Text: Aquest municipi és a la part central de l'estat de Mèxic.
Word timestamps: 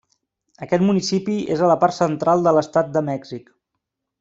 Aquest 0.65 0.85
municipi 0.87 1.35
és 1.57 1.61
a 1.65 1.69
la 1.73 1.77
part 1.85 1.97
central 1.99 2.43
de 2.49 2.55
l'estat 2.59 2.91
de 2.97 3.05
Mèxic. 3.13 3.55